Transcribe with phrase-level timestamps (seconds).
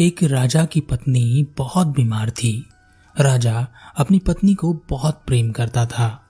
[0.00, 2.66] एक राजा की पत्नी बहुत बीमार थी।
[3.20, 6.22] राजा अपनी पत्नी को बहुत प्रेम करता था।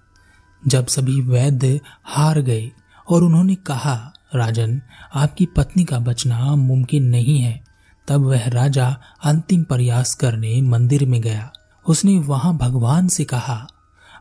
[0.66, 2.70] जब सभी वैद्य हार गए
[3.08, 4.80] और उन्होंने कहा, राजन,
[5.14, 7.64] आपकी पत्नी का बचना मुमकिन नहीं है।
[8.08, 11.52] तब वह राजा अंतिम प्रयास करने मंदिर में गया।
[11.86, 13.66] उसने वहाँ भगवान से कहा,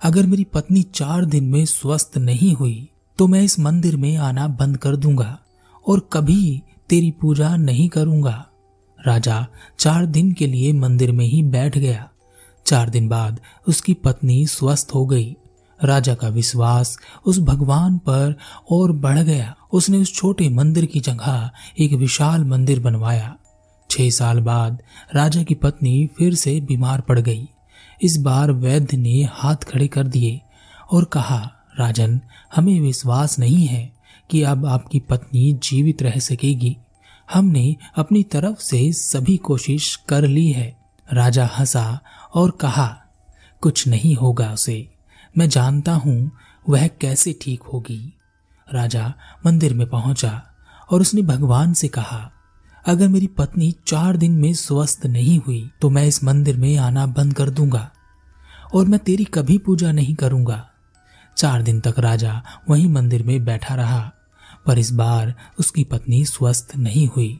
[0.03, 2.87] अगर मेरी पत्नी चार दिन में स्वस्थ नहीं हुई
[3.17, 5.37] तो मैं इस मंदिर में आना बंद कर दूँगा
[5.87, 8.45] और कभी तेरी पूजा नहीं करूँगा।
[9.07, 9.47] राजा
[9.79, 12.09] चार दिन के लिए मंदिर में ही बैठ गया।
[12.65, 15.35] चार दिन बाद उसकी पत्नी स्वस्थ हो गई।
[15.83, 18.35] राजा का विश्वास उस भगवान पर
[18.69, 23.35] और बढ़ गया। उसने उस छोटे मंदिर की जगह एक विशाल मंदिर बनवाया।
[23.89, 24.83] छह साल बाद
[25.15, 27.47] राजा की पत्नी फिर से बीमार पड़ गई।
[28.01, 30.41] इस बार वैद्य ने हाथ खड़े कर दिए
[30.91, 32.21] और कहा, राजन,
[32.55, 33.93] हमें विश्वास नहीं है
[34.29, 36.77] कि अब आपकी पत्नी जीवित रह सकेगी।
[37.31, 40.75] हमने अपनी तरफ़ से सभी कोशिश कर ली है।
[41.09, 41.99] राजा हंसा
[42.35, 42.87] और कहा,
[43.61, 44.87] कुछ नहीं होगा उसे।
[45.35, 46.31] मैं जानता हूँ
[46.65, 48.01] वह कैसे ठीक होगी।
[48.67, 49.13] राजा
[49.45, 50.41] मंदिर में पहुँचा
[50.89, 52.31] और उसने भगवान से कहा,
[52.85, 57.05] अगर मेरी पत्नी चार दिन में स्वस्थ नहीं हुई तो मैं इस मंदिर में आना
[57.07, 57.89] बंद कर दूँगा
[58.75, 60.65] और मैं तेरी कभी पूजा नहीं करूँगा।
[61.37, 64.11] चार दिन तक राजा वहीं मंदिर में बैठा रहा।
[64.65, 67.39] पर इस बार उसकी पत्नी स्वस्थ नहीं हुई।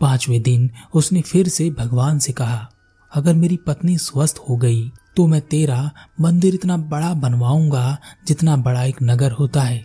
[0.00, 2.68] पाँचवें दिन उसने फिर से भगवान से कहा,
[3.12, 5.90] अगर मेरी पत्नी स्वस्थ हो गई तो मैं तेरा
[6.20, 9.84] मंदिर इतना बड़ा बनवाऊँगा जितना बड़ा एक नगर होता है।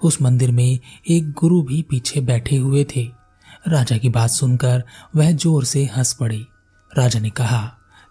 [0.00, 3.06] उस मंदिर में एक गुरु भी पीछे बैठे हुए थे।
[3.68, 4.82] राजा की बात सुनकर
[5.16, 6.44] वह ज़ोर से हंस पड़ी।
[6.90, 7.60] राजा ने कहा,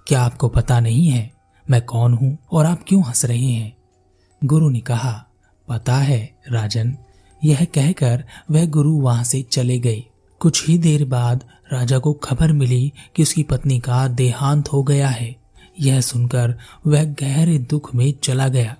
[0.07, 1.31] क्या आपको पता नहीं है
[1.65, 3.75] मैं कौन हूँ और आप क्यों हंस रहे हैं?
[4.41, 5.13] गुरु ने कहा,
[5.67, 6.95] पता है, राजन
[7.43, 10.03] यह कहकर वह गुरु वहाँ से चले गए।
[10.39, 11.43] कुछ ही देर बाद
[11.73, 15.35] राजा को खबर मिली कि उसकी पत्नी का देहांत हो गया है।
[15.79, 18.75] यह सुनकर वह गहरे दुख में चला गया।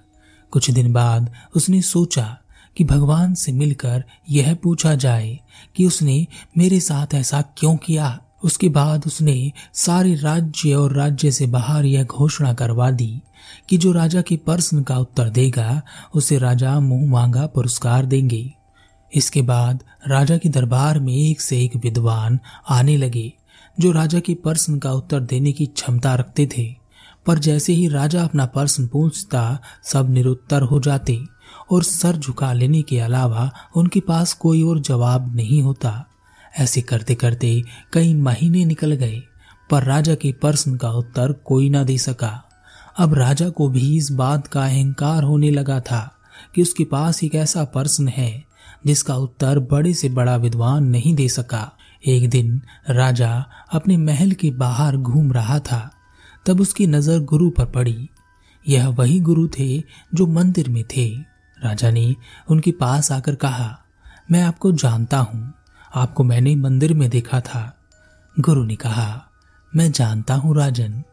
[0.52, 2.38] कुछ दिन बाद उसने सोचा
[2.78, 5.40] कि भगवान से मिलकर यह पूछा जाए
[5.76, 8.20] कि उसने मेरे साथ ऐसा क्यों किया?
[8.44, 13.22] उसके बाद उसने सारे राज्य और राज्य से बाहर यह घोषणा करवा दी
[13.70, 15.82] कि जो राजा के प्रश्न का उत्तर देगा,
[16.16, 18.54] उसे राजा मुँह मांगा पुरस्कार देंगे।
[19.16, 22.40] इसके बाद राजा के दरबार में एक से एक विद्वान
[22.70, 23.34] आने लगे,
[23.80, 26.76] जो राजा के प्रश्न का उत्तर देने की क्षमता रखते थे।
[27.26, 31.20] पर जैसे ही राजा अपना प्रश्न पूछता, सब निरुत्तर हो जाते
[31.72, 36.07] और सर झुका लेने के अलावा उनके पास कोई और जवाब नहीं होता।
[36.58, 37.62] ऐसे करते करते
[37.94, 39.22] कई महीने निकल गए,
[39.70, 42.44] पर राजा के प्रश्न का उत्तर कोई ना दे सका।
[42.98, 46.02] अब राजा को भी इस बात का अहंकार होने लगा था
[46.56, 48.44] कि उसके पास एक ऐसा प्रश्न है,
[48.86, 51.72] जिसका उत्तर बड़े से बड़ा विद्वान नहीं दे सका।
[52.04, 53.34] एक दिन राजा
[53.72, 55.90] अपने महल के बाहर घूम रहा था,
[56.46, 58.10] तब उसकी नज़र गुरु पर पड़ी।
[58.66, 61.08] यह वही गुरु थे जो मंदिर में थे।
[61.58, 62.16] राजा ने
[62.50, 63.78] उनके पास आकर कहा,
[64.32, 65.54] मैं आपको जानता हूँ।
[65.96, 67.78] आपको मैंने मंदिर में देखा था।
[68.40, 69.26] गुरु ने कहा,
[69.76, 71.04] मैं जानता हूँ राजन।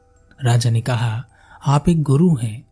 [0.45, 1.25] राजा ने कहा,
[1.67, 2.67] आप एक गुरु हैं।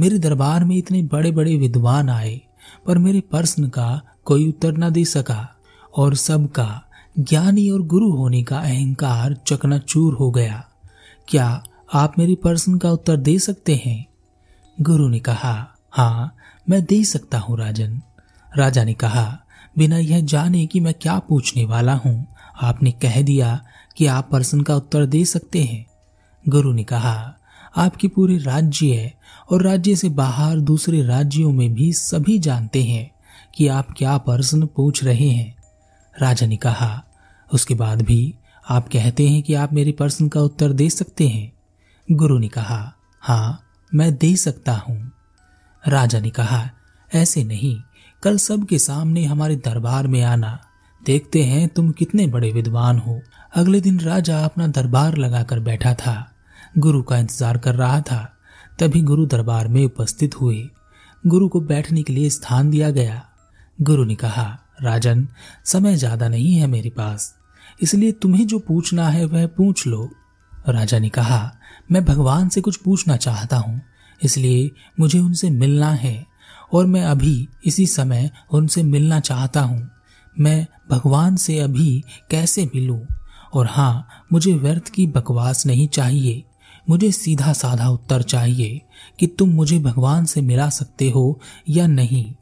[0.00, 2.40] मेरे दरबार में इतने बड़े बड़े विद्वान आए,
[2.86, 5.48] पर मेरे प्रश्न का कोई उत्तर न दे सका,
[5.96, 6.82] और सबका
[7.18, 10.68] ज्ञानी और गुरु होने का अहंकार चकनाचूर हो गया।
[11.28, 11.64] क्या
[11.94, 14.06] आप मेरे प्रश्न का उत्तर दे सकते हैं?
[14.80, 16.36] गुरु ने कहा हाँ
[16.70, 18.02] मैं दे सकता हूँ राजन।
[18.56, 19.38] राजा ने कहा
[19.78, 22.26] बिना यह जाने कि मैं क्या पूछने वाला हूँ।
[22.62, 23.64] आपने कह दिया
[23.96, 25.86] कि आप प्रश्न का उत्तर दे सकते हैं।
[26.48, 27.34] गुरु ने कहा,
[27.76, 29.14] आपके पूरे राज्य है
[29.50, 33.10] और राज्य से बाहर दूसरे राज्यों में भी सभी जानते हैं
[33.54, 35.56] कि आप क्या प्रश्न पूछ रहे हैं।
[36.20, 37.04] राजा ने कहा,
[37.52, 38.34] उसके बाद भी
[38.70, 41.52] आप कहते हैं कि आप मेरे प्रश्न का उत्तर दे सकते हैं।
[42.12, 45.12] गुरु ने कहा हाँ मैं दे सकता हूँ।
[45.88, 46.70] राजा ने कहा,
[47.14, 47.80] ऐसे नहीं।
[48.22, 50.58] कल सबके सामने हमारे दरबार में आना।
[51.06, 53.22] देखते हैं तुम कितने बड़े विद्वान हो।
[53.54, 56.32] अगले दिन राजा अपना दरबार लगाकर बैठा था।
[56.78, 58.36] गुरु का इंतज़ार कर रहा था।
[58.78, 60.68] तभी गुरु दरबार में उपस्थित हुए।
[61.26, 63.24] गुरु को बैठने के लिए स्थान दिया गया।
[63.82, 65.28] गुरु ने कहा, राजन,
[65.64, 67.34] समय ज़्यादा नहीं है मेरे पास।
[67.82, 70.10] इसलिए तुम्हें जो पूछना है वह पूछ लो।
[70.68, 71.52] राजा ने कहा,
[71.92, 73.80] मैं भगवान से कुछ पूछना चाहता हूँ।
[74.22, 76.27] इसलिए मुझे उनसे मिलना है।
[76.72, 79.90] और मैं अभी इसी समय उनसे मिलना चाहता हूँ।
[80.40, 83.00] मैं भगवान से अभी कैसे मिलूं?
[83.54, 86.44] और हाँ मुझे व्यर्थ की बकवास नहीं चाहिए।
[86.90, 88.82] मुझे सीधा साधा उत्तर चाहिए
[89.18, 92.34] कि तुम मुझे भगवान से मिला सकते हो या नहीं।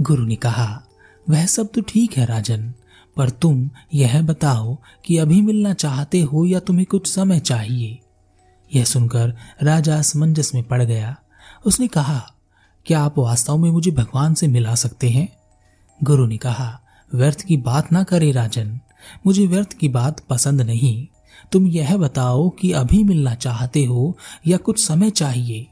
[0.00, 0.82] गुरु ने कहा,
[1.30, 2.72] वह सब तो ठीक है राजन,
[3.16, 7.98] पर तुम यह बताओ कि अभी मिलना चाहते हो या तुम्हें कुछ समय चाहिए?
[8.74, 11.16] यह सुनकर राजा असमंजस में पड़ गया।
[11.66, 12.34] उसने कहा
[12.86, 15.28] क्या आप वास्तव में मुझे भगवान से मिला सकते हैं?
[16.02, 16.80] गुरु ने कहा,
[17.14, 18.80] व्यर्थ की बात ना करे राजन।
[19.26, 21.06] मुझे व्यर्थ की बात पसंद नहीं।
[21.52, 25.66] तुम यह बताओ कि अभी मिलना चाहते हो या कुछ समय चाहिए?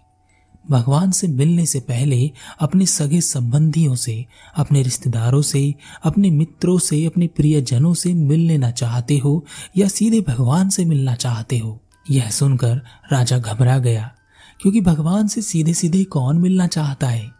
[0.70, 2.30] भगवान से मिलने से पहले
[2.60, 4.26] अपने सगे संबंधियों से,
[4.56, 5.74] अपने रिश्तेदारों से,
[6.04, 11.14] अपने मित्रों से, अपने प्रियजनों से मिल लेना चाहते हो या सीधे भगवान से मिलना
[11.14, 11.80] चाहते हो?
[12.10, 12.76] यह सुनकर
[13.12, 14.14] राजा घबरा गया।
[14.62, 17.32] क्योंकि भगवान से सीधे सीधे कौन मिलना चाहता है?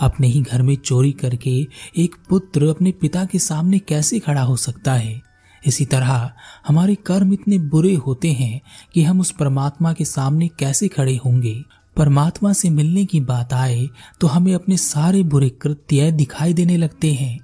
[0.00, 4.56] अपने ही घर में चोरी करके एक पुत्र अपने पिता के सामने कैसे खड़ा हो
[4.56, 5.22] सकता है?
[5.66, 6.32] इसी तरह
[6.66, 8.60] हमारे कर्म इतने बुरे होते हैं
[8.94, 11.64] कि हम उस परमात्मा के सामने कैसे खड़े होंगे?
[11.96, 13.88] परमात्मा से मिलने की बात आए
[14.20, 17.40] तो हमें अपने सारे बुरे कृत्य दिखाई देने लगते हैं।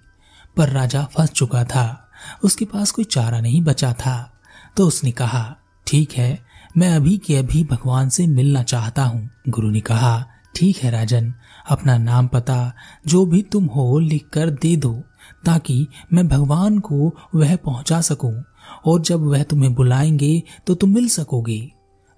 [0.56, 2.08] पर राजा फंस चुका था।
[2.44, 4.32] उसके पास कोई चारा नहीं बचा था।
[4.76, 5.56] तो उसने कहा,
[5.87, 6.44] ठीक है
[6.78, 11.34] मैं अभी के अभी भगवान से मिलना चाहता हूँ। गुरु ने कहा, ठीक है राजन,
[11.70, 12.73] अपना नाम पता,
[13.06, 15.02] जो भी तुम हो लिख कर दे दो,
[15.44, 18.44] ताकि मैं भगवान को वह पहुँचा सकूँ,
[18.87, 21.73] और जब वह तुम्हें बुलाएँगे तो तुम मिल सकोगे।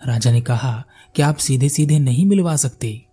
[0.06, 0.84] राजा ने कहा
[1.16, 3.06] कि आप सीधे सीधे नहीं मिलवा सकते?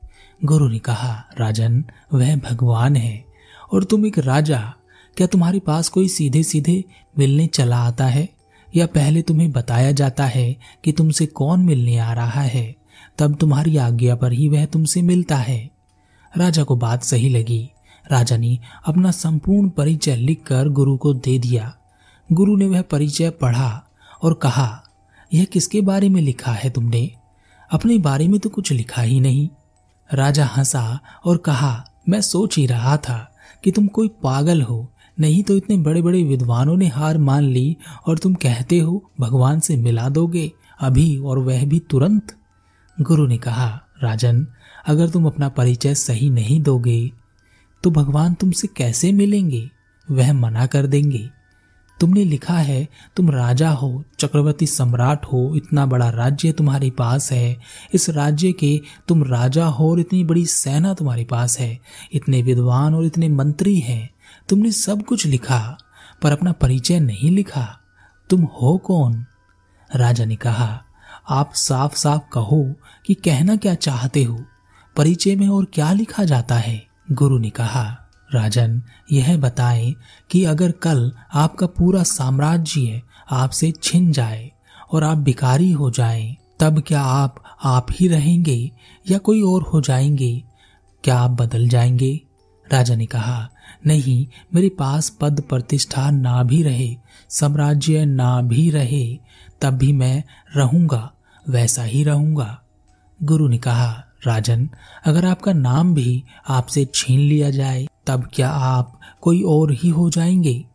[0.43, 3.25] गुरु ने कहा, राजन, वह भगवान है,
[3.73, 4.73] और तुम एक राजा,
[5.17, 6.83] क्या तुम्हारे पास कोई सीधे सीधे
[7.19, 8.34] मिलने चला आता है?
[8.75, 12.75] या पहले तुम्हें बताया जाता है कि तुमसे कौन मिलने आ रहा है,
[13.17, 15.69] तब तुम्हारी आज्ञा पर ही वह तुमसे मिलता है।
[16.37, 17.69] राजा को बात सही लगी।
[18.11, 21.77] राजा ने अपना संपूर्ण परिचय लिखकर गुरु को दे दिया।
[22.31, 23.83] गुरु ने वह परिचय पढ़ा
[24.23, 24.83] और कहा,
[25.33, 27.11] यह किसके बारे में लिखा है तुमने?
[27.71, 29.49] अपने बारे में तो कुछ लिखा ही नहीं।
[30.13, 35.43] राजा हंसा और कहा, मैं सोच ही रहा था कि तुम कोई पागल हो नहीं
[35.43, 37.75] तो इतने बड़े बड़े विद्वानों ने हार मान ली
[38.07, 42.35] और तुम कहते हो, भगवान से मिला दोगे, अभी और वह भी तुरंत।
[42.97, 44.47] गुरु ने कहा, राजन,
[44.87, 47.11] अगर तुम अपना परिचय सही नहीं दोगे
[47.83, 49.69] तो भगवान तुमसे कैसे मिलेंगे?
[50.11, 51.29] वह मना कर देंगे।
[51.99, 57.57] तुमने लिखा है, तुम राजा हो, चक्रवर्ती सम्राट हो, इतना बड़ा राज्य तुम्हारे पास है।
[57.93, 61.79] इस राज्य के तुम राजा हो और इतनी बड़ी सेना तुम्हारे पास है।
[62.13, 64.09] इतने विद्वान और इतने मंत्री हैं।
[64.49, 65.77] तुमने सब कुछ लिखा
[66.21, 67.79] पर अपना परिचय नहीं लिखा।
[68.29, 69.25] तुम हो कौन?
[69.95, 70.81] राजा ने कहा
[71.29, 72.75] आप साफ़ साफ़ कहो
[73.05, 74.43] कि कहना क्या चाहते हो
[74.95, 76.87] परिचय में और क्या लिखा जाता है?
[77.11, 77.83] गुरु ने कहा
[78.33, 78.81] राजन
[79.11, 79.95] यह बताएँ
[80.31, 83.01] कि अगर कल आपका पूरा साम्राज्य
[83.31, 84.51] आपसे छिन जाए
[84.91, 88.71] और आप भिकारी हो जाएँ, तब क्या आप आप ही रहेंगे
[89.11, 90.43] या कोई और हो जाएँगे?
[91.03, 92.19] क्या आप बदल जाएँगे?
[92.71, 93.49] राजा ने कहा,
[93.85, 96.95] नहीं, मेरे पास पद प्रतिष्ठा ना भी रहे,
[97.29, 99.17] साम्राज्य ना भी रहे,
[99.61, 100.23] तब भी मैं
[100.55, 101.11] रहूँगा,
[101.49, 102.61] वैसा ही रहूँगा।
[103.23, 104.69] गुरु ने कहा, राजन,
[105.05, 110.09] अगर आपका नाम भी आपसे छीन लिया जाए, तब क्या आप कोई और ही हो
[110.09, 110.65] जाएँगे?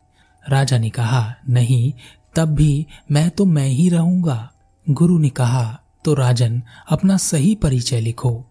[0.49, 1.93] राजा ने कहा, नहीं,
[2.37, 4.53] तब भी मैं तो मैं ही रहूँगा।
[4.91, 8.47] गुरु ने कहा तो राजन, अपना सही परिचय लिखो।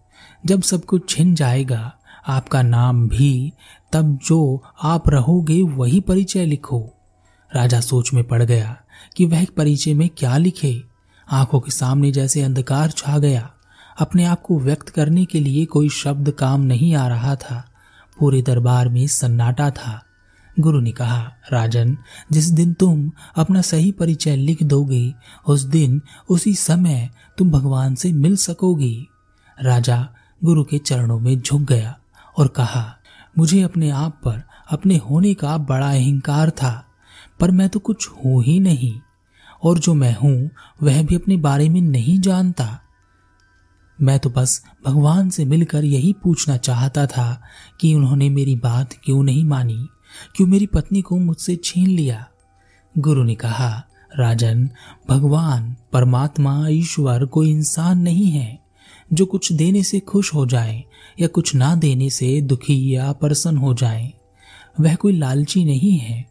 [0.46, 1.96] जब सब कुछ छिन जाएगा
[2.28, 3.52] आपका नाम भी,
[3.92, 6.90] तब जो आप रहोगे वही परिचय लिखो।
[7.56, 8.76] राजा सोच में पड़ गया
[9.16, 10.82] कि वह परिचय में क्या लिखे।
[11.32, 13.50] आँखों के सामने जैसे अंधकार छा गया।
[13.98, 17.64] अपने आप को व्यक्त करने के लिए कोई शब्द काम नहीं आ रहा था।
[18.18, 20.04] पूरे दरबार में सन्नाटा था।
[20.60, 21.98] गुरु ने कहा, राजन,
[22.32, 25.14] जिस दिन तुम अपना सही परिचय लिख दोगे,
[25.46, 29.08] उस दिन, उसी समय तुम भगवान से मिल सकोगी।
[29.62, 30.08] राजा
[30.44, 31.99] गुरु के चरणों में झुक गया।
[32.40, 32.96] और कहा,
[33.38, 36.86] मुझे अपने आप पर, अपने होने का बड़ा अहंकार था,
[37.40, 39.00] पर मैं तो कुछ हूँ ही नहीं,
[39.64, 40.50] और जो मैं हूँ,
[40.82, 42.80] वह भी अपने बारे में नहीं जानता।
[43.98, 47.42] मैं तो बस भगवान से मिलकर यही पूछना चाहता था
[47.80, 49.88] कि उन्होंने मेरी बात क्यों नहीं मानी,
[50.36, 52.26] क्यों मेरी पत्नी को मुझसे छीन लिया।
[52.98, 53.82] गुरु ने कहा,
[54.18, 54.70] राजन,
[55.08, 58.69] भगवान, परमात्मा, ईश्वर कोई इंसान नहीं है।
[59.12, 60.84] जो कुछ देने से खुश हो जाए
[61.20, 64.12] या कुछ ना देने से दुखी या प्रसन्न हो जाए,
[64.80, 66.26] वह कोई लालची नहीं है,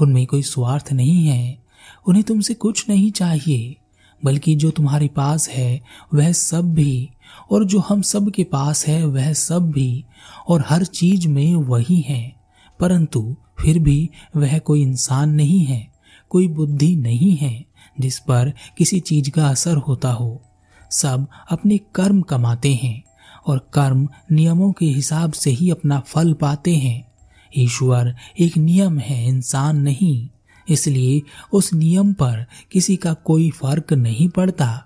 [0.00, 1.58] उनमें कोई स्वार्थ नहीं है,
[2.06, 3.76] उन्हें तुमसे कुछ नहीं चाहिए,
[4.24, 5.82] बल्कि जो तुम्हारे पास है,
[6.14, 7.10] वह सब भी,
[7.50, 10.04] और जो हम सब के पास है, वह सब भी,
[10.48, 12.36] और हर चीज़ में वही है,
[12.80, 15.92] परंतु फिर भी वह कोई इंसान नहीं है,
[16.30, 17.64] कोई बुद्धि नहीं है,
[18.00, 20.42] जिस पर किसी चीज़ का असर होता हो।
[20.90, 23.04] सब अपने कर्म कमाते हैं
[23.46, 27.12] और कर्म नियमों के हिसाब से ही अपना फल पाते हैं।
[27.56, 30.28] ईश्वर एक नियम है, इंसान नहीं।
[30.68, 34.82] इसलिए उस नियम पर किसी का कोई फ़र्क नहीं पड़ता।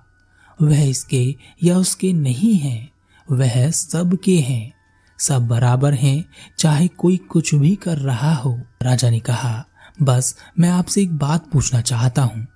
[0.63, 2.91] वह इसके या उसके नहीं है,
[3.31, 4.73] वह सबके हैं।
[5.19, 6.25] सब बराबर हैं,
[6.59, 9.67] चाहे कोई कुछ भी कर रहा हो। राजा ने कहा,
[10.03, 12.47] बस मैं आपसे एक बात पूछना चाहता हूँ।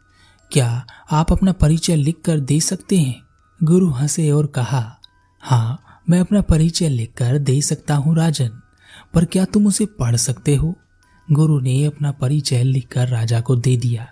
[0.52, 3.23] क्या आप अपना परिचय लिख कर दे सकते हैं?
[3.64, 5.00] गुरु हंसे और कहा
[5.42, 8.50] हाँ मैं अपना परिचय लिखकर दे सकता हूँ राजन,
[9.14, 10.74] पर क्या तुम उसे पढ़ सकते हो?
[11.28, 14.06] गुरु ने अपना परिचय लिखकर राजा को दे दिया।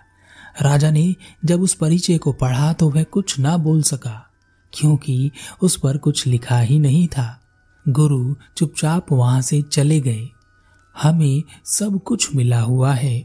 [0.61, 4.29] राजा ने जब उस परिचय को पढ़ा तो वह कुछ ना बोल सका,
[4.73, 5.31] क्योंकि
[5.61, 7.39] उस पर कुछ लिखा ही नहीं था।
[7.85, 10.27] गुरु चुपचाप वहाँ से चले गए।
[10.95, 13.19] हमें सब कुछ मिला हुआ है,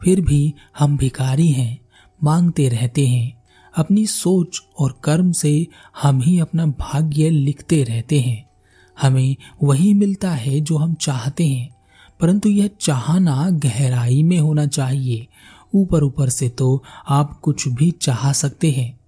[0.00, 1.78] फिर भी हम भिखारी हैं,
[2.20, 3.41] मांगते रहते हैं।
[3.76, 5.66] अपनी सोच और कर्म से
[6.02, 8.44] हम ही अपना भाग्य लिखते रहते हैं।
[9.00, 11.68] हमें वही मिलता है जो हम चाहते हैं,
[12.20, 15.26] परंतु यह चाहना गहराई में होना चाहिए।
[15.74, 19.00] ऊपर ऊपर से तो आप कुछ भी चाह सकते हैं।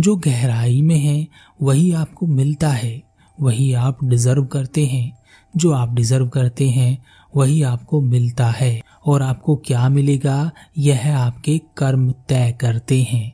[0.00, 1.26] जो गहराई में है,
[1.62, 3.02] वही आपको मिलता है,
[3.40, 5.18] वही आप डिजर्व करते हैं।
[5.56, 7.04] जो आप डिजर्व करते हैं,
[7.36, 13.32] वही आपको मिलता है, और आपको क्या मिलेगा, यह आपके कर्म तय करते हैं।